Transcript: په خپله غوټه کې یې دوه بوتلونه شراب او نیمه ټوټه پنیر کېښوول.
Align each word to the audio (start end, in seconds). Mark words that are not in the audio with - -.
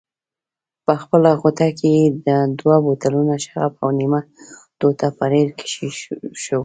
په 0.85 0.93
خپله 1.01 1.29
غوټه 1.41 1.69
کې 1.79 1.89
یې 1.97 2.05
دوه 2.59 2.75
بوتلونه 2.85 3.33
شراب 3.43 3.71
او 3.83 3.89
نیمه 3.99 4.21
ټوټه 4.79 5.07
پنیر 5.17 5.47
کېښوول. 5.57 6.31